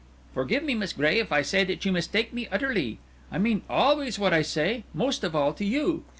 [0.33, 2.97] "Forgive me, Miss Gray, if I say that you mistake me utterly.
[3.31, 6.05] I mean always what I say most of all to you.